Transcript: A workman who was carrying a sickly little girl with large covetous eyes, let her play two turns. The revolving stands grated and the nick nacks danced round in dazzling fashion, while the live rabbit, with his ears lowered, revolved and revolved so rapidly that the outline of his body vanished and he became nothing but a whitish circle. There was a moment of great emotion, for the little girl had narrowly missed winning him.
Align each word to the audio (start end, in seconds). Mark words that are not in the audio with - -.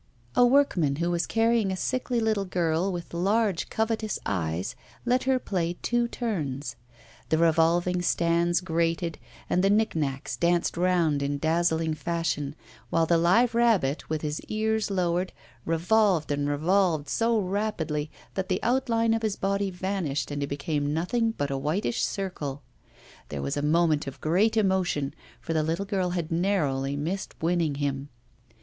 A 0.35 0.43
workman 0.43 0.95
who 0.95 1.11
was 1.11 1.27
carrying 1.27 1.71
a 1.71 1.77
sickly 1.77 2.19
little 2.19 2.43
girl 2.45 2.91
with 2.91 3.13
large 3.13 3.69
covetous 3.69 4.17
eyes, 4.25 4.75
let 5.05 5.25
her 5.25 5.37
play 5.37 5.77
two 5.83 6.07
turns. 6.07 6.75
The 7.29 7.37
revolving 7.37 8.01
stands 8.01 8.61
grated 8.61 9.19
and 9.47 9.63
the 9.63 9.69
nick 9.69 9.95
nacks 9.95 10.35
danced 10.35 10.75
round 10.75 11.21
in 11.21 11.37
dazzling 11.37 11.93
fashion, 11.93 12.55
while 12.89 13.05
the 13.05 13.19
live 13.19 13.53
rabbit, 13.53 14.09
with 14.09 14.23
his 14.23 14.41
ears 14.47 14.89
lowered, 14.89 15.33
revolved 15.65 16.31
and 16.31 16.49
revolved 16.49 17.07
so 17.07 17.37
rapidly 17.39 18.09
that 18.33 18.49
the 18.49 18.63
outline 18.63 19.13
of 19.13 19.21
his 19.21 19.35
body 19.35 19.69
vanished 19.69 20.31
and 20.31 20.41
he 20.41 20.47
became 20.47 20.95
nothing 20.95 21.29
but 21.29 21.51
a 21.51 21.57
whitish 21.59 22.03
circle. 22.03 22.63
There 23.29 23.43
was 23.43 23.55
a 23.55 23.61
moment 23.61 24.07
of 24.07 24.19
great 24.19 24.57
emotion, 24.57 25.13
for 25.39 25.53
the 25.53 25.61
little 25.61 25.85
girl 25.85 26.09
had 26.09 26.31
narrowly 26.31 26.95
missed 26.95 27.35
winning 27.39 27.75
him. 27.75 28.09